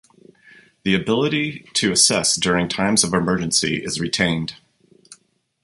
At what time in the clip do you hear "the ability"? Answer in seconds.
0.81-1.67